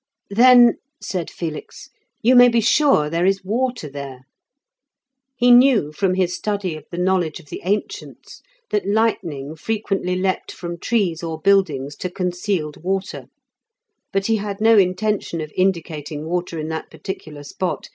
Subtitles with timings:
[0.31, 1.89] "Then," said Felix,
[2.23, 4.21] "you may be sure there is water there!"
[5.37, 8.41] He knew from his study of the knowledge of the ancients
[8.71, 13.25] that lightning frequently leaped from trees or buildings to concealed water,
[14.11, 17.87] but he had no intention of indicating water in that particular spot.